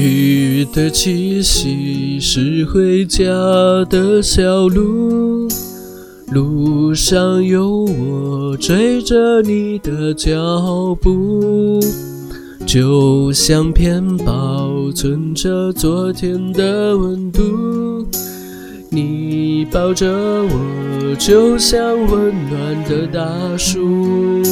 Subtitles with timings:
[0.00, 3.22] 雨的气息是回家
[3.90, 5.46] 的小路，
[6.32, 11.80] 路上有我追着你的脚步，
[12.66, 17.42] 就像片保存着昨天的温度。
[18.88, 24.42] 你抱着我，就像温暖的大树。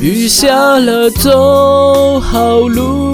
[0.00, 3.13] 雨下了，走好路，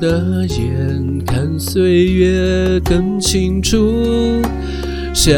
[0.00, 4.40] 的眼看岁月更清楚，
[5.12, 5.34] 想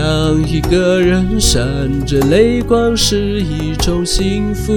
[0.47, 1.63] 一个人闪
[2.07, 4.73] 着泪光是一种幸福，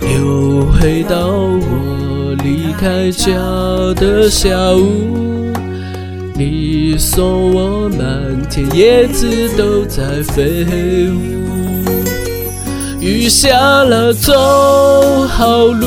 [0.00, 3.32] 又回到我离开家
[3.94, 5.52] 的下午。
[6.34, 11.16] 你送我，满天叶子都在飞舞。
[13.00, 14.32] 雨下了，走
[15.28, 15.86] 好路，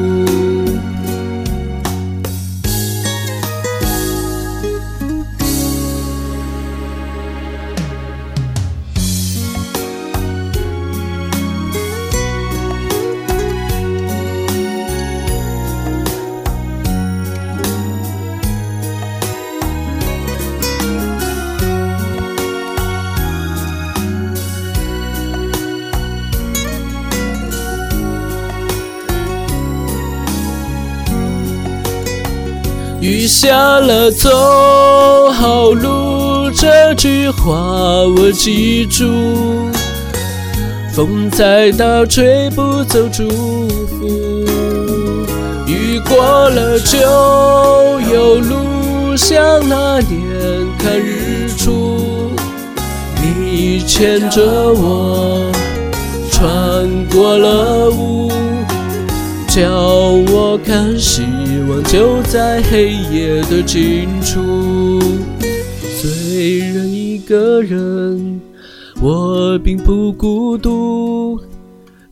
[33.01, 34.29] 雨下了，走
[35.31, 37.51] 好路，这句话
[38.15, 39.05] 我记住。
[40.93, 43.27] 风再大，吹不走祝
[43.87, 44.45] 福。
[45.65, 46.99] 雨过了，就
[48.13, 50.19] 有路，像那年
[50.77, 52.29] 看日出。
[53.19, 55.51] 你牵着我，
[56.31, 58.29] 穿过了雾。
[59.53, 59.69] 叫
[60.31, 61.23] 我看希
[61.69, 65.01] 望就在黑夜的尽处。
[65.81, 68.39] 虽然一个人，
[69.01, 71.37] 我并不孤独，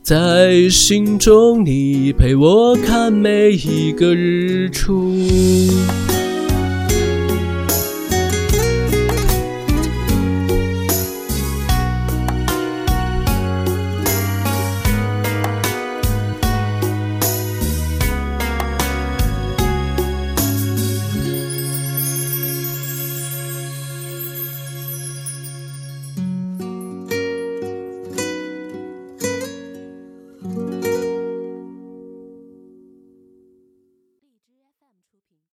[0.02, 5.14] 在心中你陪我看每一个日出。